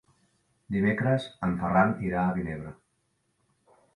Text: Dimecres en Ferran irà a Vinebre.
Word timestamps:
Dimecres 0.75 1.27
en 1.49 1.53
Ferran 1.59 1.93
irà 2.07 2.23
a 2.23 2.33
Vinebre. 2.39 2.75